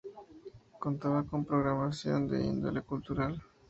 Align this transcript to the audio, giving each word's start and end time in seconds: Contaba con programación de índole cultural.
Contaba 0.79 1.23
con 1.25 1.45
programación 1.45 2.27
de 2.27 2.43
índole 2.43 2.81
cultural. 2.81 3.39